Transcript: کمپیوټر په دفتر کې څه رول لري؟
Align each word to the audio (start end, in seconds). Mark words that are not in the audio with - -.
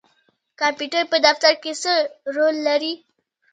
کمپیوټر 0.59 1.03
په 1.11 1.17
دفتر 1.25 1.53
کې 1.63 1.71
څه 1.81 1.93
رول 2.35 2.55
لري؟ 2.67 2.93